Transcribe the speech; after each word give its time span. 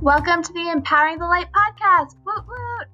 Welcome 0.00 0.44
to 0.44 0.52
the 0.52 0.70
Empowering 0.70 1.18
the 1.18 1.26
Light 1.26 1.48
podcast. 1.50 2.14
Woot 2.24 2.46
woot! 2.46 2.86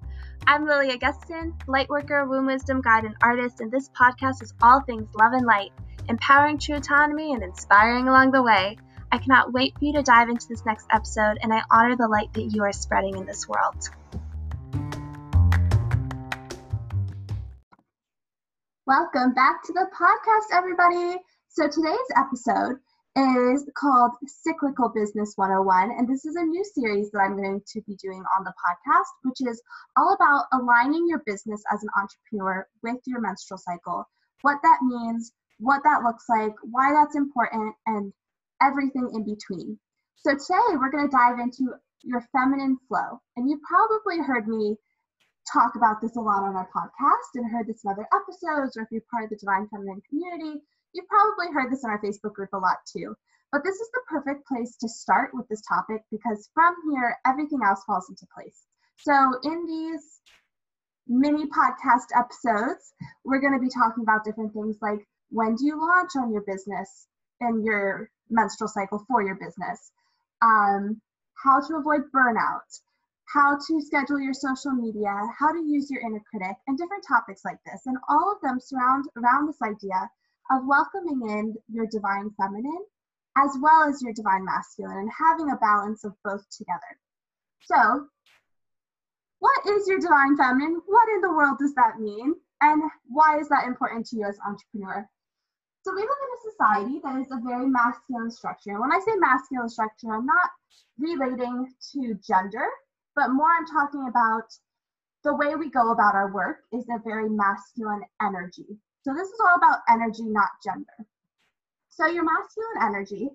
I'm 0.47 0.65
Lilia 0.65 0.97
Gestson, 0.97 1.53
lightworker, 1.67 2.27
womb 2.27 2.47
wisdom 2.47 2.81
guide, 2.81 3.05
and 3.05 3.15
artist, 3.23 3.61
and 3.61 3.71
this 3.71 3.91
podcast 3.91 4.43
is 4.43 4.55
all 4.63 4.81
things 4.81 5.07
love 5.15 5.35
and 5.35 5.45
light, 5.45 5.73
empowering 6.09 6.57
true 6.57 6.77
autonomy 6.77 7.35
and 7.35 7.43
inspiring 7.43 8.09
along 8.09 8.31
the 8.31 8.43
way. 8.43 8.79
I 9.13 9.19
cannot 9.19 9.53
wait 9.53 9.79
for 9.79 9.85
you 9.85 9.93
to 9.93 10.03
dive 10.03 10.31
into 10.31 10.49
this 10.49 10.65
next 10.65 10.87
episode, 10.91 11.37
and 11.43 11.53
I 11.53 11.61
honor 11.71 11.95
the 11.95 12.09
light 12.09 12.33
that 12.33 12.45
you 12.45 12.63
are 12.63 12.73
spreading 12.73 13.19
in 13.19 13.27
this 13.27 13.47
world. 13.47 13.87
Welcome 18.87 19.35
back 19.35 19.63
to 19.65 19.75
the 19.75 19.91
podcast, 19.95 20.57
everybody. 20.57 21.21
So 21.51 21.69
today's 21.69 21.99
episode 22.17 22.79
is 23.17 23.69
called 23.77 24.13
Cyclical 24.27 24.89
Business 24.89 25.35
101. 25.37 25.91
And 25.97 26.09
this 26.09 26.25
is 26.25 26.35
a 26.35 26.43
new 26.43 26.65
series 26.65 27.11
that 27.13 27.21
I'm 27.21 27.37
going 27.37 27.63
to 27.65 27.81
be 27.83 27.95
doing 27.95 28.25
on 28.37 28.45
the 28.45 28.53
podcast, 28.59 29.11
which 29.23 29.41
is 29.49 29.63
all 29.97 30.15
about 30.15 30.47
aligning 30.53 31.07
your 31.09 31.23
business 31.25 31.63
as 31.73 31.83
an 31.83 31.91
entrepreneur 31.97 32.67
with 32.83 32.99
your 33.07 33.21
menstrual 33.21 33.59
cycle, 33.59 34.05
what 34.43 34.59
that 34.65 34.79
means, 34.83 35.33
what 35.59 35.83
that 35.85 36.03
looks 36.03 36.25
like, 36.29 36.55
why 36.63 36.93
that's 36.93 37.15
important, 37.15 37.75
and 37.87 38.13
everything 38.61 39.09
in 39.15 39.25
between. 39.25 39.79
So 40.17 40.33
today 40.33 40.75
we're 40.75 40.91
going 40.91 41.09
to 41.09 41.17
dive 41.17 41.39
into 41.39 41.75
your 42.03 42.27
feminine 42.33 42.79
flow. 42.89 43.21
And 43.37 43.49
you've 43.49 43.63
probably 43.63 44.19
heard 44.19 44.49
me 44.49 44.77
talk 45.53 45.77
about 45.77 46.01
this 46.01 46.17
a 46.17 46.21
lot 46.21 46.43
on 46.43 46.57
our 46.57 46.69
podcast 46.75 47.31
and 47.35 47.51
heard 47.51 47.69
this 47.69 47.85
in 47.85 47.93
other 47.93 48.09
episodes, 48.13 48.77
or 48.77 48.83
if 48.83 48.89
you're 48.91 49.03
part 49.11 49.25
of 49.25 49.31
the 49.31 49.37
Divine 49.37 49.69
Feminine 49.69 50.03
community, 50.09 50.63
You've 50.95 51.09
probably 51.09 51.53
heard 51.53 51.71
this 51.73 51.85
in 51.85 51.91
our 51.91 52.01
Facebook 52.01 52.33
group 52.33 52.51
a 52.53 52.59
lot 52.59 52.79
too. 52.91 53.15
But 53.53 53.63
this 53.63 53.77
is 53.77 53.89
the 53.93 54.03
perfect 54.09 54.47
place 54.49 54.77
to 54.81 54.89
start 54.89 55.31
with 55.33 55.47
this 55.49 55.63
topic 55.69 56.03
because 56.11 56.51
from 56.55 56.75
here, 56.91 57.17
everything 57.27 57.61
else 57.65 57.85
falls 57.85 58.09
into 58.09 58.27
place. 58.35 58.65
So, 58.97 59.13
in 59.43 59.67
these 59.67 60.21
mini 61.07 61.47
podcast 61.47 62.11
episodes, 62.17 62.95
we're 63.25 63.41
going 63.41 63.53
to 63.53 63.61
be 63.61 63.71
talking 63.71 64.03
about 64.03 64.25
different 64.25 64.53
things 64.53 64.79
like 64.81 65.07
when 65.31 65.55
do 65.55 65.67
you 65.67 65.79
launch 65.79 66.11
on 66.17 66.33
your 66.33 66.43
business 66.43 67.07
and 67.41 67.65
your 67.65 68.11
menstrual 68.31 68.69
cycle 68.69 69.05
for 69.07 69.23
your 69.23 69.35
business, 69.37 69.93
um, 70.43 71.01
how 71.43 71.61
to 71.61 71.77
avoid 71.77 72.11
burnout, 72.15 72.67
how 73.27 73.57
to 73.57 73.81
schedule 73.81 74.21
your 74.21 74.35
social 74.35 74.73
media, 74.73 75.15
how 75.39 75.53
to 75.53 75.59
use 75.59 75.91
your 75.91 76.01
inner 76.01 76.23
critic, 76.31 76.57
and 76.67 76.79
different 76.79 77.05
topics 77.07 77.45
like 77.45 77.59
this. 77.67 77.83
And 77.87 77.99
all 78.09 78.33
of 78.33 78.41
them 78.43 78.59
surround 78.61 79.05
around 79.17 79.47
this 79.47 79.63
idea 79.63 80.11
of 80.51 80.67
welcoming 80.67 81.21
in 81.29 81.55
your 81.69 81.87
divine 81.87 82.31
feminine 82.41 82.85
as 83.37 83.51
well 83.61 83.89
as 83.89 84.01
your 84.03 84.13
divine 84.13 84.45
masculine 84.45 84.99
and 84.99 85.11
having 85.11 85.51
a 85.51 85.57
balance 85.57 86.05
of 86.05 86.15
both 86.25 86.45
together. 86.51 86.99
So, 87.65 88.07
what 89.41 89.67
is 89.67 89.89
your 89.89 89.99
divine 89.99 90.37
feminine? 90.37 90.81
What 90.87 91.09
in 91.15 91.21
the 91.21 91.33
world 91.33 91.59
does 91.59 91.75
that 91.75 91.99
mean? 91.99 92.35
And 92.61 92.83
why 93.09 93.39
is 93.39 93.49
that 93.49 93.67
important 93.67 94.07
to 94.07 94.17
you 94.17 94.27
as 94.27 94.39
entrepreneur? 94.47 95.09
So 95.83 95.93
we 95.93 96.01
live 96.01 96.09
in 96.09 96.33
a 96.33 96.51
society 96.51 97.01
that 97.05 97.21
is 97.21 97.31
a 97.31 97.45
very 97.45 97.67
masculine 97.67 98.31
structure. 98.31 98.71
And 98.71 98.81
when 98.81 98.93
I 98.93 99.01
say 99.01 99.13
masculine 99.17 99.69
structure, 99.69 100.15
I'm 100.15 100.25
not 100.25 100.51
relating 100.99 101.75
to 101.93 102.15
gender, 102.27 102.67
but 103.15 103.33
more 103.33 103.51
I'm 103.51 103.67
talking 103.67 104.07
about 104.09 104.49
the 105.25 105.35
way 105.35 105.57
we 105.57 105.71
go 105.71 105.91
about 105.91 106.15
our 106.15 106.33
work 106.33 106.61
is 106.73 106.87
a 106.89 107.03
very 107.05 107.29
masculine 107.29 108.03
energy. 108.23 108.79
So 109.05 109.13
this 109.13 109.29
is 109.29 109.39
all 109.41 109.57
about 109.57 109.81
energy, 109.89 110.25
not 110.25 110.49
gender. 110.65 111.07
So 111.91 112.07
your 112.07 112.25
masculine 112.25 112.83
energy 112.83 113.29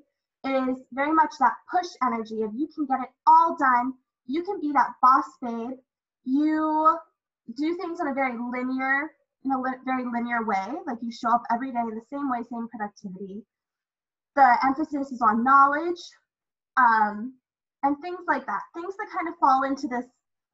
is 0.43 0.81
very 0.91 1.13
much 1.13 1.33
that 1.39 1.53
push 1.69 1.87
energy 2.01 2.41
of 2.41 2.55
you 2.55 2.67
can 2.73 2.87
get 2.87 3.01
it 3.01 3.09
all 3.27 3.55
done. 3.57 3.93
You 4.25 4.43
can 4.43 4.59
be 4.59 4.71
that 4.71 4.95
boss 5.01 5.25
babe. 5.41 5.77
You 6.23 6.97
do 7.55 7.77
things 7.77 7.99
in 7.99 8.07
a 8.07 8.13
very 8.13 8.35
linear, 8.37 9.11
in 9.45 9.51
a 9.51 9.61
li- 9.61 9.83
very 9.85 10.05
linear 10.05 10.43
way. 10.43 10.73
Like 10.87 10.97
you 11.03 11.11
show 11.11 11.29
up 11.29 11.43
every 11.51 11.71
day 11.71 11.83
the 11.85 12.01
same 12.09 12.29
way, 12.31 12.39
same 12.49 12.67
productivity. 12.69 13.45
The 14.35 14.57
emphasis 14.65 15.11
is 15.11 15.21
on 15.21 15.43
knowledge, 15.43 16.01
um, 16.77 17.33
and 17.83 17.95
things 18.01 18.21
like 18.27 18.45
that. 18.47 18.61
Things 18.73 18.95
that 18.97 19.07
kind 19.15 19.27
of 19.27 19.35
fall 19.39 19.63
into 19.63 19.87
this 19.87 20.05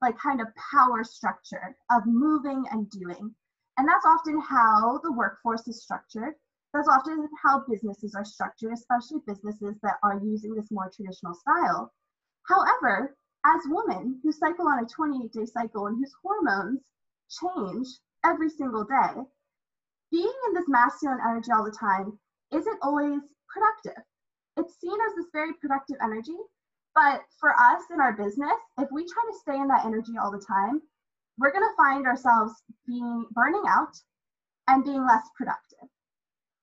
like 0.02 0.18
kind 0.18 0.42
of 0.42 0.48
power 0.74 1.04
structure 1.04 1.76
of 1.90 2.06
moving 2.06 2.66
and 2.72 2.90
doing. 2.90 3.34
And 3.78 3.88
that's 3.88 4.06
often 4.06 4.40
how 4.40 5.00
the 5.04 5.12
workforce 5.12 5.68
is 5.68 5.84
structured. 5.84 6.36
That's 6.74 6.88
often 6.88 7.28
how 7.44 7.64
businesses 7.70 8.16
are 8.16 8.26
structured, 8.26 8.74
especially 8.74 9.20
businesses 9.28 9.76
that 9.82 9.98
are 10.04 10.20
using 10.24 10.56
this 10.56 10.72
more 10.72 10.90
traditional 10.90 11.34
style. 11.34 11.94
However, 12.48 13.16
as 13.46 13.62
women 13.68 14.20
who 14.24 14.32
cycle 14.32 14.68
on 14.68 14.84
a 14.84 14.88
28 14.88 15.32
day 15.32 15.46
cycle 15.46 15.88
and 15.88 15.98
whose 15.98 16.14
hormones 16.22 16.82
change 17.30 17.88
every 18.24 18.50
single 18.50 18.84
day, 18.84 19.24
being 20.12 20.34
in 20.48 20.54
this 20.54 20.68
masculine 20.68 21.20
energy 21.24 21.52
all 21.52 21.64
the 21.64 21.72
time 21.72 22.20
isn't 22.52 22.80
always 22.82 23.22
productive. 23.48 24.04
It's 24.58 24.80
seen 24.80 24.98
as 25.08 25.16
this 25.16 25.28
very 25.34 25.54
productive 25.54 25.98
energy, 26.02 26.38
but 26.94 27.22
for 27.40 27.52
us 27.60 27.84
in 27.92 28.00
our 28.00 28.14
business, 28.14 28.58
if 28.78 28.90
we 28.92 29.06
try 29.06 29.24
to 29.30 29.38
stay 29.40 29.56
in 29.56 29.68
that 29.68 29.86
energy 29.86 30.14
all 30.18 30.32
the 30.32 30.46
time, 30.46 30.82
we're 31.38 31.52
going 31.52 31.68
to 31.68 31.78
find 31.78 32.06
ourselves 32.06 32.54
being 32.88 33.26
burning 33.32 33.64
out 33.68 33.96
and 34.68 34.84
being 34.84 35.06
less 35.06 35.24
productive. 35.38 35.90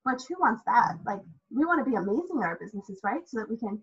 Which 0.05 0.22
who 0.28 0.41
wants 0.41 0.62
that? 0.66 0.99
Like 1.06 1.21
we 1.55 1.65
want 1.65 1.84
to 1.84 1.91
be 1.91 1.97
amazing 1.97 2.37
in 2.37 2.43
our 2.43 2.59
businesses, 2.60 3.00
right? 3.05 3.22
So 3.27 3.38
that 3.38 3.50
we 3.50 3.56
can 3.56 3.82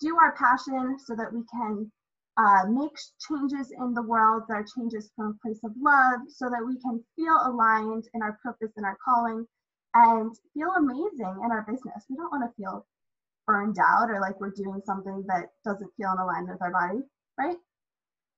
do 0.00 0.16
our 0.16 0.36
passion, 0.36 0.96
so 1.04 1.16
that 1.16 1.32
we 1.32 1.42
can 1.50 1.90
uh, 2.36 2.70
make 2.70 2.94
changes 3.26 3.72
in 3.72 3.94
the 3.94 4.02
world 4.02 4.44
that 4.48 4.54
are 4.54 4.66
changes 4.76 5.10
from 5.16 5.34
a 5.34 5.42
place 5.42 5.58
of 5.64 5.72
love, 5.80 6.20
so 6.28 6.46
that 6.46 6.64
we 6.64 6.78
can 6.78 7.02
feel 7.16 7.36
aligned 7.42 8.04
in 8.14 8.22
our 8.22 8.38
purpose 8.42 8.70
and 8.76 8.86
our 8.86 8.96
calling, 9.04 9.44
and 9.94 10.30
feel 10.54 10.70
amazing 10.76 11.34
in 11.44 11.50
our 11.50 11.66
business. 11.68 12.06
We 12.08 12.16
don't 12.16 12.30
want 12.30 12.48
to 12.48 12.54
feel 12.54 12.86
burned 13.48 13.78
out 13.80 14.10
or 14.10 14.20
like 14.20 14.38
we're 14.38 14.50
doing 14.50 14.80
something 14.84 15.24
that 15.26 15.46
doesn't 15.64 15.90
feel 15.96 16.12
in 16.12 16.18
alignment 16.18 16.60
with 16.60 16.62
our 16.62 16.70
body, 16.70 17.00
right? 17.38 17.56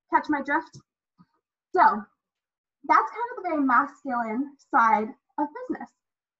Catch 0.09 0.25
my 0.29 0.41
drift? 0.41 0.79
So 1.73 2.03
that's 2.87 3.11
kind 3.11 3.29
of 3.31 3.43
the 3.43 3.49
very 3.49 3.61
masculine 3.63 4.57
side 4.57 5.07
of 5.39 5.47
business. 5.69 5.89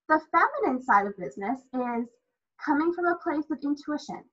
The 0.10 0.20
feminine 0.32 0.84
side 0.84 1.08
of 1.08 1.18
business 1.18 1.60
is 1.74 2.08
coming 2.64 2.94
from 2.94 3.06
a 3.06 3.16
place 3.24 3.50
of 3.50 3.60
intuition, 3.64 4.24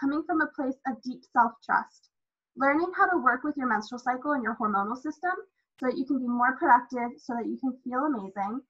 coming 0.00 0.22
from 0.24 0.40
a 0.40 0.46
place 0.56 0.76
of 0.86 1.02
deep 1.02 1.22
self 1.32 1.52
trust, 1.64 2.08
learning 2.56 2.92
how 2.96 3.10
to 3.10 3.18
work 3.18 3.44
with 3.44 3.56
your 3.56 3.68
menstrual 3.68 3.98
cycle 3.98 4.32
and 4.32 4.42
your 4.42 4.56
hormonal 4.56 4.96
system 4.96 5.34
so 5.78 5.86
that 5.86 5.98
you 5.98 6.06
can 6.06 6.18
be 6.18 6.26
more 6.26 6.56
productive, 6.56 7.10
so 7.18 7.34
that 7.34 7.46
you 7.46 7.58
can 7.58 7.76
feel 7.84 8.06
amazing, 8.06 8.60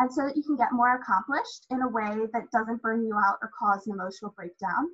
and 0.00 0.12
so 0.12 0.26
that 0.26 0.36
you 0.36 0.42
can 0.42 0.56
get 0.56 0.72
more 0.72 0.96
accomplished 0.96 1.66
in 1.70 1.82
a 1.82 1.88
way 1.88 2.26
that 2.32 2.50
doesn't 2.50 2.82
burn 2.82 3.04
you 3.04 3.14
out 3.14 3.38
or 3.42 3.50
cause 3.58 3.86
an 3.86 3.92
emotional 3.92 4.32
breakdown. 4.32 4.88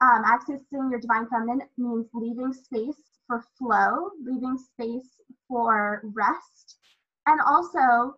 Um, 0.00 0.24
accessing 0.24 0.90
your 0.90 1.00
divine 1.00 1.28
feminine 1.28 1.62
means 1.78 2.08
leaving 2.12 2.52
space 2.52 3.19
for 3.30 3.44
flow, 3.56 4.10
leaving 4.24 4.58
space 4.58 5.06
for 5.46 6.02
rest, 6.02 6.78
and 7.26 7.40
also 7.46 8.16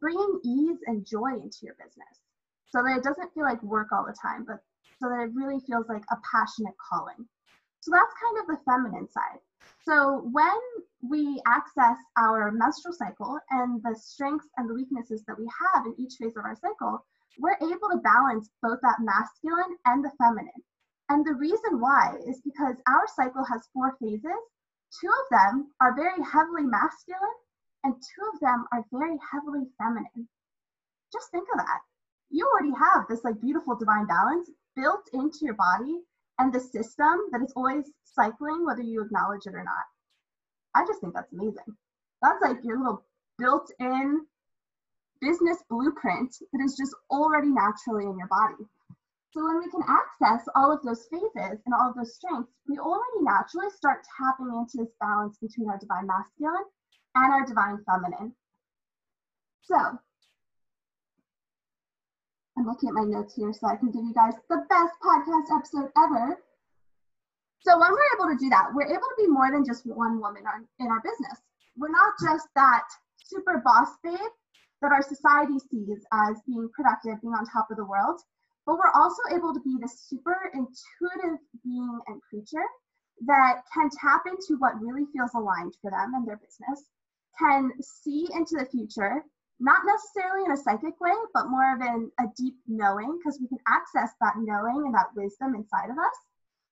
bringing 0.00 0.40
ease 0.44 0.78
and 0.86 1.04
joy 1.04 1.34
into 1.34 1.58
your 1.62 1.74
business 1.74 2.22
so 2.70 2.80
that 2.82 2.96
it 2.96 3.02
doesn't 3.02 3.34
feel 3.34 3.42
like 3.42 3.60
work 3.64 3.88
all 3.90 4.06
the 4.06 4.16
time, 4.22 4.44
but 4.46 4.58
so 5.00 5.08
that 5.08 5.20
it 5.20 5.34
really 5.34 5.58
feels 5.66 5.86
like 5.88 6.04
a 6.12 6.16
passionate 6.30 6.74
calling. 6.78 7.26
So 7.80 7.90
that's 7.90 8.14
kind 8.22 8.38
of 8.38 8.46
the 8.46 8.62
feminine 8.64 9.08
side. 9.10 9.40
So 9.82 10.28
when 10.30 10.60
we 11.02 11.42
access 11.46 11.96
our 12.16 12.52
menstrual 12.52 12.94
cycle 12.94 13.38
and 13.50 13.82
the 13.82 13.96
strengths 13.98 14.48
and 14.58 14.70
the 14.70 14.74
weaknesses 14.74 15.24
that 15.26 15.38
we 15.38 15.48
have 15.74 15.86
in 15.86 15.94
each 15.98 16.14
phase 16.20 16.36
of 16.36 16.44
our 16.44 16.56
cycle, 16.56 17.04
we're 17.38 17.58
able 17.62 17.90
to 17.90 18.00
balance 18.02 18.48
both 18.62 18.78
that 18.82 18.98
masculine 19.00 19.76
and 19.86 20.04
the 20.04 20.10
feminine. 20.18 20.62
And 21.08 21.24
the 21.24 21.34
reason 21.34 21.80
why 21.80 22.16
is 22.26 22.40
because 22.42 22.76
our 22.88 23.06
cycle 23.14 23.44
has 23.44 23.68
four 23.72 23.96
phases 24.00 24.42
Two 25.00 25.08
of 25.08 25.28
them 25.30 25.74
are 25.80 25.94
very 25.94 26.22
heavily 26.22 26.62
masculine, 26.62 27.36
and 27.82 27.94
two 28.00 28.30
of 28.32 28.40
them 28.40 28.66
are 28.72 28.84
very 28.92 29.18
heavily 29.18 29.66
feminine. 29.78 30.28
Just 31.12 31.30
think 31.30 31.48
of 31.52 31.58
that. 31.58 31.80
You 32.30 32.48
already 32.48 32.72
have 32.72 33.06
this 33.08 33.24
like 33.24 33.40
beautiful 33.40 33.76
divine 33.76 34.06
balance 34.06 34.50
built 34.74 35.08
into 35.12 35.40
your 35.42 35.54
body 35.54 36.02
and 36.38 36.52
the 36.52 36.60
system 36.60 37.28
that 37.32 37.42
is 37.42 37.52
always 37.54 37.90
cycling, 38.04 38.64
whether 38.64 38.82
you 38.82 39.02
acknowledge 39.02 39.46
it 39.46 39.54
or 39.54 39.64
not. 39.64 39.86
I 40.74 40.86
just 40.86 41.00
think 41.00 41.14
that's 41.14 41.32
amazing. 41.32 41.76
That's 42.22 42.42
like 42.42 42.62
your 42.62 42.78
little 42.78 43.04
built 43.38 43.70
in 43.78 44.26
business 45.20 45.62
blueprint 45.68 46.36
that 46.52 46.62
is 46.62 46.76
just 46.76 46.94
already 47.10 47.48
naturally 47.48 48.04
in 48.04 48.18
your 48.18 48.28
body. 48.28 48.64
So 49.36 49.44
when 49.44 49.58
we 49.58 49.68
can 49.68 49.84
access 49.84 50.48
all 50.54 50.72
of 50.72 50.80
those 50.80 51.04
phases 51.12 51.60
and 51.66 51.74
all 51.76 51.90
of 51.90 51.94
those 51.94 52.14
strengths, 52.14 52.50
we 52.66 52.78
already 52.78 53.20
naturally 53.20 53.68
start 53.68 54.00
tapping 54.16 54.48
into 54.48 54.78
this 54.78 54.94
balance 54.98 55.36
between 55.36 55.68
our 55.68 55.76
divine 55.76 56.06
masculine 56.06 56.64
and 57.14 57.32
our 57.34 57.44
divine 57.44 57.84
feminine. 57.84 58.32
So 59.60 59.76
I'm 62.56 62.64
looking 62.64 62.88
at 62.88 62.94
my 62.94 63.04
notes 63.04 63.34
here 63.36 63.52
so 63.52 63.66
I 63.66 63.76
can 63.76 63.90
give 63.90 64.08
you 64.08 64.14
guys 64.14 64.32
the 64.48 64.64
best 64.70 64.94
podcast 65.04 65.54
episode 65.54 65.92
ever. 66.00 66.40
So 67.60 67.78
when 67.78 67.92
we're 67.92 68.16
able 68.16 68.32
to 68.32 68.42
do 68.42 68.48
that, 68.48 68.72
we're 68.72 68.88
able 68.88 69.04
to 69.04 69.18
be 69.18 69.26
more 69.26 69.52
than 69.52 69.66
just 69.66 69.84
one 69.84 70.18
woman 70.18 70.44
in 70.80 70.86
our 70.86 71.02
business. 71.04 71.44
We're 71.76 71.92
not 71.92 72.14
just 72.24 72.48
that 72.54 72.88
super 73.22 73.60
boss 73.62 73.90
babe 74.02 74.32
that 74.80 74.92
our 74.92 75.02
society 75.02 75.58
sees 75.70 76.06
as 76.10 76.40
being 76.46 76.70
productive, 76.72 77.20
being 77.20 77.34
on 77.34 77.44
top 77.44 77.70
of 77.70 77.76
the 77.76 77.84
world, 77.84 78.22
but 78.66 78.76
we're 78.76 79.00
also 79.00 79.22
able 79.32 79.54
to 79.54 79.60
be 79.60 79.76
this 79.80 80.00
super 80.08 80.50
intuitive 80.52 81.38
being 81.64 81.98
and 82.08 82.20
creature 82.28 82.66
that 83.26 83.62
can 83.72 83.88
tap 83.90 84.22
into 84.26 84.58
what 84.58 84.80
really 84.80 85.06
feels 85.12 85.30
aligned 85.34 85.74
for 85.80 85.90
them 85.90 86.12
and 86.14 86.26
their 86.26 86.36
business, 86.36 86.90
can 87.38 87.70
see 87.80 88.26
into 88.34 88.56
the 88.58 88.66
future, 88.66 89.22
not 89.60 89.82
necessarily 89.86 90.44
in 90.44 90.52
a 90.52 90.56
psychic 90.56 91.00
way, 91.00 91.14
but 91.32 91.48
more 91.48 91.74
of 91.74 91.80
in 91.80 92.10
a 92.20 92.24
deep 92.36 92.56
knowing, 92.66 93.18
because 93.18 93.38
we 93.40 93.48
can 93.48 93.58
access 93.68 94.10
that 94.20 94.34
knowing 94.36 94.84
and 94.84 94.94
that 94.94 95.14
wisdom 95.14 95.54
inside 95.54 95.88
of 95.88 95.96
us 95.98 96.18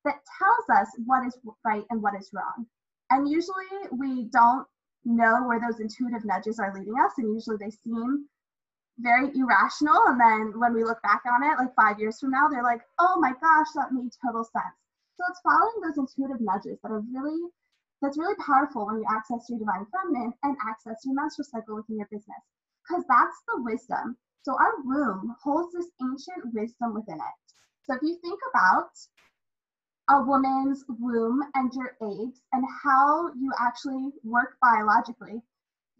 that 0.04 0.20
tells 0.38 0.80
us 0.80 0.88
what 1.06 1.26
is 1.26 1.38
right 1.64 1.84
and 1.90 2.02
what 2.02 2.14
is 2.18 2.30
wrong. 2.34 2.66
And 3.10 3.28
usually 3.28 3.88
we 3.92 4.24
don't 4.24 4.66
know 5.04 5.44
where 5.46 5.60
those 5.60 5.80
intuitive 5.80 6.24
nudges 6.24 6.58
are 6.58 6.74
leading 6.74 6.94
us, 7.04 7.12
and 7.18 7.32
usually 7.32 7.56
they 7.58 7.70
seem 7.70 8.26
very 8.98 9.30
irrational. 9.34 9.98
And 10.06 10.20
then 10.20 10.60
when 10.60 10.74
we 10.74 10.84
look 10.84 11.02
back 11.02 11.22
on 11.26 11.42
it, 11.42 11.58
like 11.58 11.74
five 11.74 11.98
years 11.98 12.20
from 12.20 12.30
now, 12.30 12.48
they're 12.48 12.62
like, 12.62 12.82
oh 12.98 13.18
my 13.18 13.32
gosh, 13.40 13.68
that 13.74 13.92
made 13.92 14.10
total 14.24 14.44
sense. 14.44 14.76
So 15.16 15.24
it's 15.28 15.40
following 15.42 15.80
those 15.82 15.98
intuitive 15.98 16.40
nudges 16.40 16.78
that 16.82 16.90
are 16.90 17.02
really 17.12 17.50
that's 18.02 18.18
really 18.18 18.36
powerful 18.44 18.86
when 18.86 18.98
you 18.98 19.06
access 19.08 19.48
your 19.48 19.58
divine 19.58 19.86
feminine 19.88 20.34
and 20.42 20.56
access 20.68 21.00
your 21.04 21.14
menstrual 21.14 21.46
cycle 21.46 21.76
within 21.76 21.96
your 21.96 22.08
business. 22.10 22.42
Because 22.82 23.04
that's 23.08 23.38
the 23.48 23.62
wisdom. 23.62 24.16
So 24.42 24.52
our 24.52 24.82
womb 24.84 25.34
holds 25.42 25.72
this 25.72 25.88
ancient 26.02 26.52
wisdom 26.52 26.92
within 26.92 27.16
it. 27.16 27.38
So 27.84 27.94
if 27.94 28.02
you 28.02 28.18
think 28.20 28.38
about 28.50 28.90
a 30.10 30.22
woman's 30.22 30.84
womb 31.00 31.40
and 31.54 31.72
your 31.72 31.96
eggs 32.02 32.40
and 32.52 32.64
how 32.82 33.32
you 33.40 33.52
actually 33.58 34.10
work 34.22 34.58
biologically, 34.60 35.40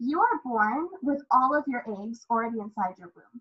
you 0.04 0.20
are 0.20 0.40
born 0.44 0.88
with 1.02 1.20
all 1.30 1.56
of 1.56 1.64
your 1.66 1.84
eggs 2.02 2.26
already 2.30 2.60
inside 2.60 2.94
your 2.98 3.12
womb. 3.16 3.40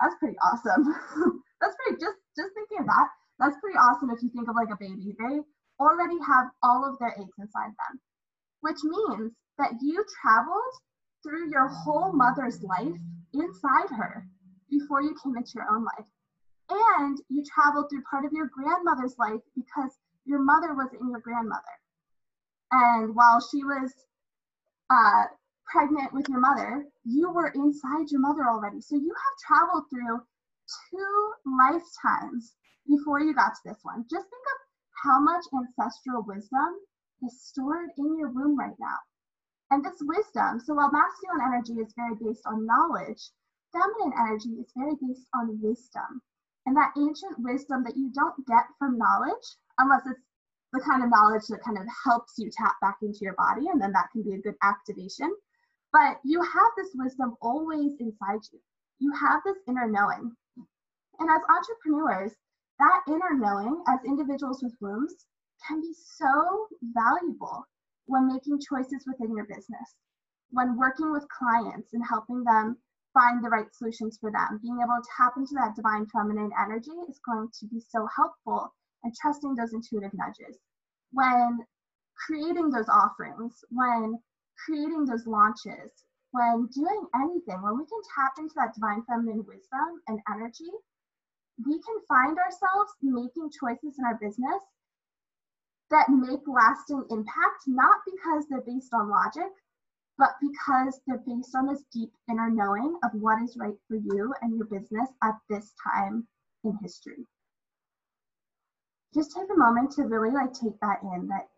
That's 0.00 0.16
pretty 0.18 0.36
awesome. 0.42 0.84
that's 1.60 1.76
pretty 1.80 2.00
just 2.00 2.18
just 2.36 2.52
thinking 2.54 2.80
of 2.80 2.86
that. 2.86 3.08
That's 3.38 3.56
pretty 3.60 3.78
awesome 3.78 4.10
if 4.10 4.22
you 4.22 4.30
think 4.30 4.48
of 4.48 4.56
like 4.56 4.68
a 4.72 4.76
baby. 4.78 5.14
They 5.18 5.40
already 5.80 6.18
have 6.26 6.50
all 6.62 6.84
of 6.84 6.98
their 6.98 7.14
eggs 7.18 7.36
inside 7.38 7.70
them, 7.70 8.00
which 8.60 8.80
means 8.82 9.32
that 9.58 9.72
you 9.80 10.04
traveled 10.20 10.74
through 11.22 11.50
your 11.50 11.68
whole 11.68 12.12
mother's 12.12 12.62
life 12.62 12.96
inside 13.34 13.88
her 13.96 14.26
before 14.70 15.02
you 15.02 15.16
came 15.22 15.36
into 15.36 15.52
your 15.54 15.68
own 15.70 15.84
life. 15.84 16.06
And 16.68 17.18
you 17.28 17.44
traveled 17.44 17.88
through 17.90 18.02
part 18.10 18.24
of 18.24 18.32
your 18.32 18.50
grandmother's 18.52 19.16
life 19.18 19.40
because 19.54 19.92
your 20.24 20.40
mother 20.40 20.74
was 20.74 20.88
in 21.00 21.10
your 21.10 21.20
grandmother. 21.20 21.76
And 22.72 23.14
while 23.14 23.40
she 23.40 23.62
was 23.62 23.92
uh, 24.90 25.24
pregnant 25.66 26.12
with 26.12 26.28
your 26.28 26.40
mother, 26.40 26.86
you 27.04 27.30
were 27.30 27.48
inside 27.54 28.10
your 28.10 28.20
mother 28.20 28.48
already. 28.48 28.80
So 28.80 28.96
you 28.96 29.12
have 29.12 29.46
traveled 29.46 29.84
through 29.90 30.20
two 30.90 31.32
lifetimes 31.44 32.54
before 32.86 33.20
you 33.20 33.34
got 33.34 33.54
to 33.54 33.60
this 33.64 33.80
one. 33.82 34.04
Just 34.10 34.26
think 34.30 34.46
of 34.46 34.58
how 35.04 35.20
much 35.20 35.44
ancestral 35.52 36.22
wisdom 36.22 36.78
is 37.22 37.42
stored 37.42 37.90
in 37.98 38.18
your 38.18 38.30
womb 38.30 38.58
right 38.58 38.76
now. 38.78 38.96
And 39.70 39.84
this 39.84 39.98
wisdom, 40.00 40.60
so 40.60 40.74
while 40.74 40.92
masculine 40.92 41.42
energy 41.46 41.74
is 41.74 41.92
very 41.96 42.14
based 42.14 42.46
on 42.46 42.66
knowledge, 42.66 43.30
feminine 43.72 44.14
energy 44.18 44.50
is 44.60 44.70
very 44.76 44.94
based 44.94 45.26
on 45.34 45.60
wisdom. 45.60 46.22
And 46.66 46.76
that 46.76 46.94
ancient 46.96 47.38
wisdom 47.38 47.82
that 47.84 47.96
you 47.96 48.10
don't 48.14 48.46
get 48.46 48.66
from 48.78 48.98
knowledge, 48.98 49.46
unless 49.78 50.06
it's 50.06 50.22
the 50.76 50.84
kind 50.84 51.02
of 51.02 51.10
knowledge 51.10 51.46
that 51.48 51.64
kind 51.64 51.78
of 51.78 51.86
helps 52.04 52.34
you 52.36 52.50
tap 52.52 52.74
back 52.80 52.98
into 53.02 53.20
your 53.22 53.34
body, 53.34 53.68
and 53.72 53.80
then 53.80 53.92
that 53.92 54.10
can 54.12 54.22
be 54.22 54.34
a 54.34 54.42
good 54.42 54.56
activation. 54.62 55.32
But 55.92 56.20
you 56.24 56.42
have 56.42 56.72
this 56.76 56.90
wisdom 56.94 57.34
always 57.40 57.92
inside 57.98 58.40
you. 58.52 58.60
You 58.98 59.12
have 59.12 59.40
this 59.44 59.56
inner 59.66 59.88
knowing. 59.88 60.36
And 61.18 61.30
as 61.30 61.40
entrepreneurs, 61.48 62.32
that 62.78 63.00
inner 63.08 63.32
knowing 63.32 63.82
as 63.88 64.04
individuals 64.04 64.62
with 64.62 64.76
wombs 64.80 65.14
can 65.66 65.80
be 65.80 65.94
so 65.94 66.68
valuable 66.92 67.64
when 68.04 68.28
making 68.28 68.60
choices 68.60 69.04
within 69.06 69.34
your 69.34 69.46
business, 69.46 69.96
when 70.50 70.76
working 70.76 71.10
with 71.12 71.26
clients 71.28 71.94
and 71.94 72.04
helping 72.06 72.44
them 72.44 72.76
find 73.14 73.42
the 73.42 73.48
right 73.48 73.72
solutions 73.74 74.18
for 74.20 74.30
them. 74.30 74.60
Being 74.60 74.78
able 74.82 75.00
to 75.00 75.08
tap 75.16 75.32
into 75.38 75.54
that 75.54 75.74
divine 75.74 76.06
feminine 76.12 76.50
energy 76.60 76.92
is 77.08 77.18
going 77.24 77.48
to 77.58 77.66
be 77.66 77.80
so 77.80 78.06
helpful 78.14 78.74
and 79.02 79.14
trusting 79.14 79.54
those 79.54 79.72
intuitive 79.72 80.12
nudges. 80.12 80.58
When 81.16 81.64
creating 82.26 82.68
those 82.68 82.90
offerings, 82.90 83.64
when 83.70 84.18
creating 84.66 85.06
those 85.06 85.26
launches, 85.26 85.90
when 86.32 86.66
doing 86.66 87.06
anything, 87.14 87.62
when 87.62 87.78
we 87.78 87.86
can 87.86 88.02
tap 88.14 88.32
into 88.38 88.52
that 88.56 88.74
divine 88.74 89.02
feminine 89.08 89.46
wisdom 89.46 90.02
and 90.08 90.20
energy, 90.30 90.70
we 91.64 91.80
can 91.80 92.00
find 92.06 92.36
ourselves 92.36 92.92
making 93.00 93.48
choices 93.58 93.98
in 93.98 94.04
our 94.04 94.18
business 94.20 94.60
that 95.88 96.10
make 96.10 96.46
lasting 96.46 97.02
impact, 97.08 97.64
not 97.66 97.96
because 98.04 98.44
they're 98.50 98.60
based 98.60 98.92
on 98.92 99.08
logic, 99.08 99.50
but 100.18 100.36
because 100.42 101.00
they're 101.06 101.24
based 101.26 101.54
on 101.56 101.66
this 101.66 101.82
deep 101.94 102.12
inner 102.28 102.50
knowing 102.50 102.94
of 103.02 103.10
what 103.14 103.42
is 103.42 103.56
right 103.56 103.78
for 103.88 103.96
you 103.96 104.34
and 104.42 104.54
your 104.54 104.66
business 104.66 105.08
at 105.22 105.36
this 105.48 105.72
time 105.82 106.28
in 106.64 106.76
history. 106.82 107.26
Just 109.16 109.34
take 109.34 109.48
a 109.50 109.58
moment 109.58 109.92
to 109.92 110.02
really 110.02 110.30
like 110.30 110.52
take 110.52 110.78
that 110.82 110.98
in 111.02 111.26
that 111.28 111.48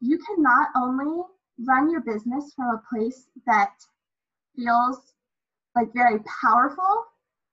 you 0.00 0.18
can 0.18 0.42
not 0.42 0.68
only 0.76 1.22
run 1.64 1.90
your 1.90 2.02
business 2.02 2.52
from 2.54 2.66
a 2.66 2.82
place 2.90 3.26
that 3.46 3.72
feels 4.54 5.14
like 5.74 5.94
very 5.94 6.18
powerful 6.42 7.06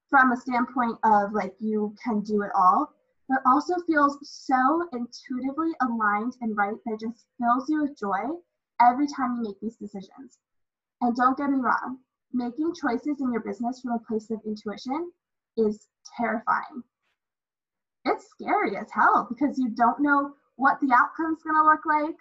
from 0.09 0.33
a 0.33 0.37
standpoint 0.37 0.97
of 1.05 1.31
like 1.31 1.55
you 1.59 1.95
can 2.03 2.19
do 2.21 2.41
it 2.41 2.51
all, 2.53 2.91
but 3.29 3.39
also 3.45 3.75
feels 3.87 4.17
so 4.23 4.89
intuitively 4.91 5.71
aligned 5.81 6.35
and 6.41 6.57
right 6.57 6.75
that 6.85 6.99
just 6.99 7.25
fills 7.39 7.69
you 7.69 7.83
with 7.83 7.97
joy 7.97 8.35
every 8.81 9.07
time 9.07 9.37
you 9.37 9.43
make 9.43 9.61
these 9.61 9.77
decisions. 9.77 10.39
And 10.99 11.15
don't 11.15 11.37
get 11.37 11.49
me 11.49 11.59
wrong, 11.59 11.99
making 12.33 12.73
choices 12.75 13.21
in 13.21 13.31
your 13.31 13.41
business 13.41 13.79
from 13.79 13.93
a 13.93 13.99
place 13.99 14.29
of 14.29 14.41
intuition 14.45 15.09
is 15.55 15.87
terrifying. 16.17 16.83
It's 18.05 18.29
scary 18.29 18.75
as 18.77 18.91
hell 18.91 19.27
because 19.29 19.57
you 19.57 19.69
don't 19.69 20.01
know 20.01 20.33
what 20.55 20.79
the 20.81 20.93
outcome's 20.93 21.41
gonna 21.43 21.63
look 21.63 21.85
like, 21.85 22.15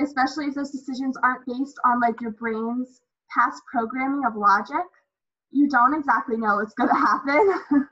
especially 0.00 0.46
if 0.46 0.54
those 0.54 0.70
decisions 0.70 1.16
aren't 1.22 1.46
based 1.46 1.78
on 1.84 2.00
like 2.00 2.20
your 2.20 2.32
brain's 2.32 3.00
past 3.28 3.62
programming 3.70 4.24
of 4.26 4.36
logic. 4.36 4.86
You 5.50 5.68
don't 5.68 5.94
exactly 5.94 6.36
know 6.36 6.56
what's 6.56 6.74
gonna 6.74 6.94
happen 7.06 7.88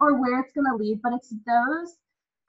or 0.00 0.20
where 0.20 0.40
it's 0.40 0.52
gonna 0.52 0.76
lead, 0.76 1.00
but 1.02 1.14
it's 1.14 1.34
those 1.46 1.96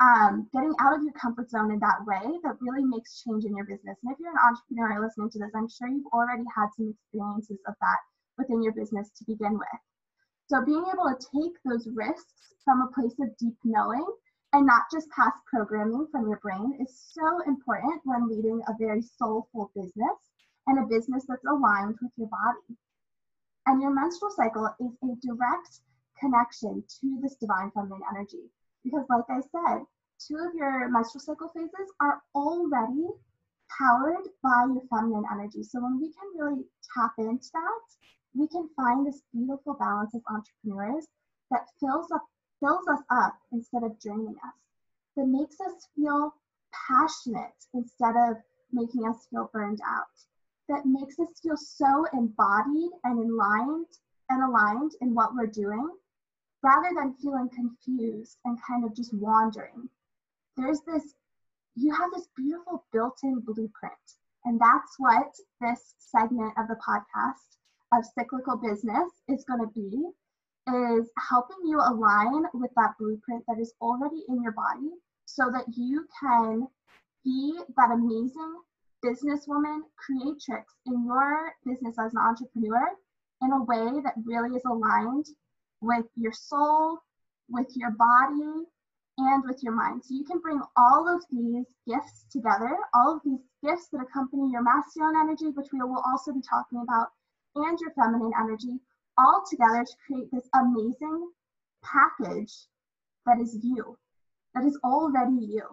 um, 0.02 0.50
getting 0.52 0.74
out 0.80 0.96
of 0.98 1.04
your 1.04 1.14
comfort 1.14 1.50
zone 1.50 1.72
in 1.72 1.80
that 1.80 2.04
way 2.06 2.40
that 2.44 2.58
really 2.60 2.84
makes 2.84 3.22
change 3.22 3.46
in 3.46 3.56
your 3.56 3.66
business. 3.66 3.98
And 4.04 4.12
if 4.12 4.20
you're 4.20 4.32
an 4.32 4.42
entrepreneur 4.42 5.00
listening 5.00 5.30
to 5.30 5.40
this, 5.40 5.52
I'm 5.56 5.70
sure 5.70 5.88
you've 5.88 6.12
already 6.12 6.44
had 6.56 6.68
some 6.76 6.90
experiences 6.90 7.60
of 7.68 7.76
that 7.80 8.00
within 8.38 8.64
your 8.64 8.74
business 8.74 9.12
to 9.18 9.26
begin 9.26 9.54
with. 9.54 9.82
So 10.52 10.60
being 10.66 10.84
able 10.92 11.08
to 11.08 11.28
take 11.32 11.56
those 11.64 11.88
risks 11.96 12.34
from 12.66 12.82
a 12.82 12.92
place 12.92 13.16
of 13.22 13.38
deep 13.38 13.56
knowing 13.64 14.06
and 14.52 14.66
not 14.66 14.84
just 14.92 15.10
past 15.12 15.38
programming 15.50 16.08
from 16.12 16.28
your 16.28 16.40
brain 16.44 16.78
is 16.82 16.92
so 17.16 17.40
important 17.48 18.02
when 18.04 18.28
leading 18.28 18.62
a 18.68 18.76
very 18.78 19.02
soulful 19.02 19.72
business 19.74 20.20
and 20.68 20.78
a 20.78 20.90
business 20.90 21.24
that's 21.26 21.46
aligned 21.46 21.96
with 22.02 22.12
your 22.18 22.28
body. 22.28 22.76
And 23.66 23.82
your 23.82 23.96
menstrual 23.96 24.32
cycle 24.32 24.68
is 24.82 24.92
a 25.02 25.16
direct 25.26 25.80
connection 26.20 26.84
to 27.00 27.20
this 27.22 27.36
divine 27.36 27.72
feminine 27.72 28.04
energy. 28.12 28.52
Because, 28.84 29.06
like 29.08 29.30
I 29.30 29.40
said, 29.40 29.86
two 30.20 30.36
of 30.36 30.54
your 30.54 30.90
menstrual 30.90 31.22
cycle 31.22 31.48
phases 31.56 31.88
are 32.02 32.22
already 32.36 33.08
powered 33.80 34.28
by 34.44 34.68
your 34.68 34.84
feminine 34.90 35.24
energy. 35.32 35.64
So, 35.64 35.80
when 35.82 36.02
we 36.02 36.12
can 36.12 36.28
really 36.36 36.66
tap 36.94 37.14
into 37.20 37.48
that, 37.54 37.88
we 38.36 38.48
can 38.48 38.70
find 38.76 39.06
this 39.06 39.22
beautiful 39.34 39.74
balance 39.74 40.14
as 40.16 40.22
entrepreneurs 40.30 41.08
that 41.50 41.68
fills 41.80 42.12
up 42.12 42.24
fills 42.60 42.88
us 42.88 43.02
up 43.10 43.34
instead 43.52 43.84
of 43.84 44.00
draining 44.00 44.36
us 44.46 44.56
that 45.18 45.26
makes 45.26 45.60
us 45.62 45.88
feel 45.96 46.34
passionate 46.88 47.66
instead 47.74 48.16
of 48.16 48.38
making 48.72 49.08
us 49.08 49.28
feel 49.30 49.50
burned 49.52 49.82
out 49.86 50.06
that 50.70 50.86
makes 50.86 51.20
us 51.20 51.28
feel 51.44 51.58
so 51.58 52.06
embodied 52.14 52.92
and 53.04 53.20
aligned 53.20 53.88
and 54.30 54.44
aligned 54.44 54.92
in 55.02 55.14
what 55.14 55.36
we're 55.36 55.48
doing 55.48 55.90
rather 56.64 56.90
than 56.96 57.16
feeling 57.16 57.50
confused 57.50 58.38
and 58.46 58.58
kind 58.66 58.86
of 58.86 58.96
just 58.96 59.14
wandering. 59.14 59.90
There's 60.56 60.82
this, 60.82 61.16
you 61.76 61.94
have 61.94 62.12
this 62.12 62.28
beautiful 62.38 62.86
built 62.94 63.18
in 63.24 63.40
blueprint. 63.40 63.94
And 64.46 64.60
that's 64.60 64.96
what 64.98 65.36
this 65.60 65.96
segment 65.98 66.54
of 66.58 66.68
the 66.68 66.76
podcast 66.76 67.58
of 67.94 68.04
cyclical 68.18 68.58
business 68.58 69.10
is 69.28 69.44
going 69.46 69.62
to 69.62 69.72
be 69.74 70.10
is 70.68 71.10
helping 71.30 71.58
you 71.66 71.80
align 71.80 72.44
with 72.54 72.72
that 72.76 72.94
blueprint 73.00 73.44
that 73.48 73.60
is 73.60 73.74
already 73.82 74.24
in 74.30 74.42
your 74.44 74.52
body 74.52 74.92
so 75.26 75.50
that 75.52 75.66
you 75.76 76.06
can 76.20 76.68
be 77.24 77.60
that 77.76 77.92
amazing 77.92 78.56
businesswoman 79.04 79.82
creatrix 79.98 80.74
in 80.86 81.06
your 81.06 81.54
business 81.66 81.96
as 82.00 82.14
an 82.14 82.20
entrepreneur 82.20 82.92
in 83.42 83.52
a 83.52 83.64
way 83.64 84.02
that 84.04 84.14
really 84.24 84.56
is 84.56 84.64
aligned 84.66 85.26
with 85.82 86.06
your 86.16 86.32
soul, 86.32 87.00
with 87.50 87.68
your 87.76 87.92
body, 87.92 88.66
and 89.18 89.44
with 89.46 89.62
your 89.64 89.74
mind. 89.74 90.04
So 90.04 90.14
you 90.14 90.24
can 90.24 90.40
bring 90.40 90.62
all 90.78 91.08
of 91.08 91.24
these 91.32 91.66
gifts 91.88 92.26
together, 92.32 92.78
all 92.94 93.16
of 93.16 93.22
these 93.26 93.42
gifts 93.64 93.88
that 93.92 94.02
accompany 94.02 94.52
your 94.52 94.64
masculine 94.64 95.16
energy, 95.18 95.50
which 95.54 95.68
we 95.74 95.80
will 95.82 96.04
also 96.06 96.34
be 96.34 96.42
talking 96.48 96.82
about, 96.82 97.10
and 97.56 97.80
your 97.80 97.92
feminine 97.92 98.32
energy, 98.40 98.80
all 99.18 99.44
together 99.50 99.84
to 99.84 99.96
create 100.06 100.30
this 100.32 100.48
amazing 100.54 101.32
package 101.84 102.54
that 103.26 103.40
is 103.40 103.58
you, 103.64 103.98
that 104.56 104.66
is 104.66 104.78
already 104.84 105.46
you. 105.46 105.64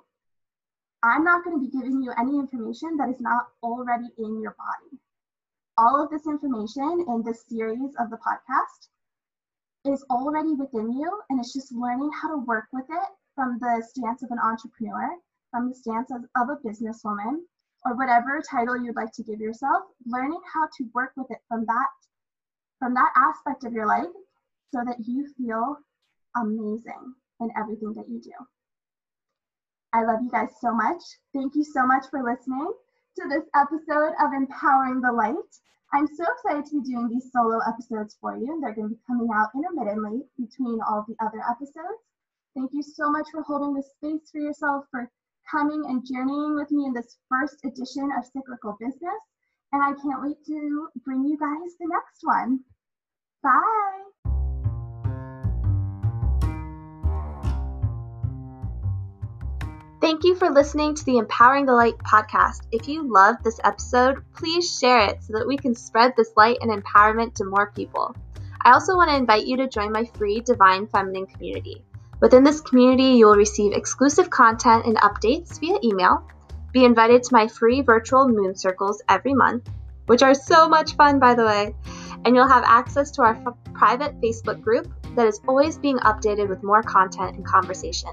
I'm 1.02 1.22
not 1.22 1.44
going 1.44 1.56
to 1.56 1.64
be 1.64 1.70
giving 1.70 2.02
you 2.02 2.12
any 2.18 2.38
information 2.38 2.96
that 2.96 3.08
is 3.08 3.20
not 3.20 3.48
already 3.62 4.08
in 4.18 4.40
your 4.42 4.56
body. 4.58 5.00
All 5.76 6.02
of 6.02 6.10
this 6.10 6.26
information 6.26 7.04
in 7.06 7.22
this 7.22 7.44
series 7.48 7.94
of 8.00 8.10
the 8.10 8.18
podcast 8.18 8.88
is 9.84 10.04
already 10.10 10.54
within 10.54 10.92
you, 10.92 11.20
and 11.30 11.38
it's 11.38 11.52
just 11.52 11.72
learning 11.72 12.10
how 12.20 12.30
to 12.30 12.44
work 12.44 12.66
with 12.72 12.86
it 12.90 13.08
from 13.36 13.58
the 13.60 13.80
stance 13.88 14.24
of 14.24 14.30
an 14.32 14.38
entrepreneur, 14.42 15.08
from 15.52 15.68
the 15.68 15.74
stance 15.74 16.10
of, 16.10 16.22
of 16.36 16.48
a 16.50 16.56
businesswoman, 16.66 17.42
or 17.88 17.96
whatever 17.96 18.42
title 18.42 18.76
you'd 18.76 18.96
like 18.96 19.12
to 19.12 19.22
give 19.22 19.40
yourself, 19.40 19.82
learning 20.04 20.40
how 20.52 20.66
to 20.76 20.90
work 20.94 21.12
with 21.16 21.30
it 21.30 21.38
from 21.48 21.64
that 21.66 21.88
from 22.78 22.94
that 22.94 23.12
aspect 23.16 23.64
of 23.64 23.72
your 23.72 23.86
life 23.86 24.12
so 24.72 24.84
that 24.84 24.96
you 25.04 25.26
feel 25.36 25.78
amazing 26.36 27.14
in 27.40 27.50
everything 27.56 27.92
that 27.94 28.08
you 28.08 28.20
do. 28.20 28.30
I 29.92 30.04
love 30.04 30.20
you 30.22 30.30
guys 30.30 30.50
so 30.60 30.72
much. 30.72 31.02
Thank 31.34 31.54
you 31.56 31.64
so 31.64 31.86
much 31.86 32.04
for 32.10 32.22
listening 32.22 32.70
to 33.16 33.28
this 33.28 33.44
episode 33.56 34.12
of 34.22 34.32
Empowering 34.32 35.00
the 35.00 35.10
Light. 35.10 35.34
I'm 35.92 36.06
so 36.06 36.24
excited 36.24 36.66
to 36.66 36.82
be 36.82 36.92
doing 36.92 37.08
these 37.08 37.32
solo 37.32 37.58
episodes 37.66 38.16
for 38.20 38.36
you. 38.36 38.60
They're 38.60 38.74
going 38.74 38.90
to 38.90 38.94
be 38.94 39.00
coming 39.06 39.28
out 39.34 39.48
intermittently 39.56 40.22
between 40.38 40.78
all 40.86 41.04
the 41.08 41.16
other 41.24 41.42
episodes. 41.50 42.04
Thank 42.54 42.72
you 42.74 42.82
so 42.82 43.10
much 43.10 43.26
for 43.32 43.42
holding 43.42 43.74
this 43.74 43.90
space 43.92 44.30
for 44.30 44.38
yourself, 44.38 44.84
for 44.90 45.10
coming 45.50 45.82
and 45.86 46.06
journeying 46.06 46.54
with 46.54 46.70
me 46.70 46.86
in 46.86 46.92
this 46.92 47.16
first 47.28 47.56
edition 47.64 48.10
of 48.18 48.24
Cyclical 48.24 48.76
Business. 48.80 49.20
And 49.72 49.82
I 49.82 49.92
can't 50.00 50.22
wait 50.22 50.36
to 50.46 50.88
bring 51.04 51.24
you 51.24 51.38
guys 51.38 51.76
the 51.78 51.88
next 51.88 52.20
one. 52.22 52.60
Bye. 53.42 54.08
Thank 60.00 60.24
you 60.24 60.36
for 60.36 60.48
listening 60.48 60.94
to 60.94 61.04
the 61.04 61.18
Empowering 61.18 61.66
the 61.66 61.74
Light 61.74 61.98
podcast. 61.98 62.66
If 62.72 62.88
you 62.88 63.12
loved 63.12 63.44
this 63.44 63.60
episode, 63.64 64.22
please 64.34 64.78
share 64.78 65.08
it 65.08 65.22
so 65.22 65.34
that 65.34 65.46
we 65.46 65.56
can 65.56 65.74
spread 65.74 66.14
this 66.16 66.32
light 66.36 66.58
and 66.62 66.70
empowerment 66.70 67.34
to 67.34 67.44
more 67.44 67.72
people. 67.72 68.16
I 68.62 68.72
also 68.72 68.96
want 68.96 69.10
to 69.10 69.16
invite 69.16 69.46
you 69.46 69.56
to 69.58 69.68
join 69.68 69.92
my 69.92 70.04
free 70.04 70.40
Divine 70.40 70.86
Feminine 70.86 71.26
community. 71.26 71.84
Within 72.20 72.42
this 72.42 72.60
community, 72.60 73.18
you 73.18 73.26
will 73.26 73.36
receive 73.36 73.72
exclusive 73.72 74.28
content 74.28 74.86
and 74.86 74.96
updates 74.96 75.60
via 75.60 75.78
email, 75.84 76.26
be 76.72 76.84
invited 76.84 77.22
to 77.22 77.34
my 77.34 77.46
free 77.46 77.80
virtual 77.80 78.28
moon 78.28 78.56
circles 78.56 79.00
every 79.08 79.34
month, 79.34 79.68
which 80.06 80.22
are 80.22 80.34
so 80.34 80.68
much 80.68 80.96
fun, 80.96 81.18
by 81.18 81.34
the 81.34 81.44
way, 81.44 81.74
and 82.24 82.34
you'll 82.34 82.48
have 82.48 82.64
access 82.66 83.10
to 83.12 83.22
our 83.22 83.34
f- 83.34 83.72
private 83.72 84.20
Facebook 84.20 84.60
group 84.60 84.88
that 85.14 85.26
is 85.26 85.40
always 85.46 85.78
being 85.78 85.98
updated 85.98 86.48
with 86.48 86.62
more 86.62 86.82
content 86.82 87.36
and 87.36 87.46
conversation. 87.46 88.10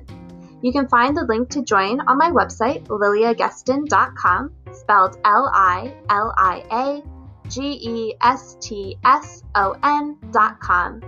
You 0.62 0.72
can 0.72 0.88
find 0.88 1.16
the 1.16 1.26
link 1.26 1.50
to 1.52 1.64
join 1.64 2.00
on 2.02 2.18
my 2.18 2.32
website, 2.32 2.86
liliagestson.com, 2.88 4.52
spelled 4.72 5.18
L 5.26 5.52
I 5.54 5.94
L 6.10 6.34
I 6.38 6.64
A 6.72 7.50
G 7.50 7.62
E 7.82 8.16
S 8.22 8.58
T 8.60 8.98
S 9.04 9.44
O 9.56 9.76
N.com. 9.84 11.02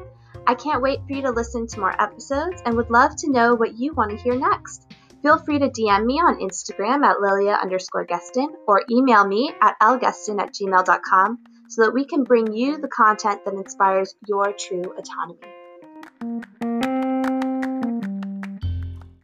I 0.47 0.55
can't 0.55 0.81
wait 0.81 1.01
for 1.05 1.13
you 1.13 1.21
to 1.23 1.31
listen 1.31 1.67
to 1.67 1.79
more 1.81 2.01
episodes 2.01 2.61
and 2.65 2.77
would 2.77 2.89
love 2.89 3.17
to 3.17 3.29
know 3.29 3.53
what 3.53 3.77
you 3.77 3.93
want 3.93 4.11
to 4.11 4.17
hear 4.17 4.33
next. 4.33 4.87
Feel 5.21 5.37
free 5.39 5.59
to 5.59 5.67
DM 5.67 6.05
me 6.05 6.13
on 6.15 6.39
Instagram 6.39 7.03
at 7.03 7.19
lilia 7.19 7.59
underscore 7.61 8.07
gestson 8.07 8.47
or 8.65 8.83
email 8.89 9.27
me 9.27 9.53
at 9.61 9.75
lgestson 9.81 10.41
at 10.41 10.53
gmail.com 10.53 11.39
so 11.67 11.83
that 11.83 11.93
we 11.93 12.05
can 12.05 12.23
bring 12.23 12.53
you 12.53 12.77
the 12.77 12.87
content 12.87 13.43
that 13.43 13.55
inspires 13.55 14.15
your 14.25 14.53
true 14.53 14.93
autonomy. 14.97 16.47